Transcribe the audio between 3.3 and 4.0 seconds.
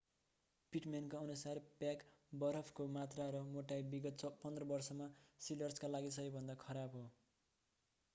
र मोटाई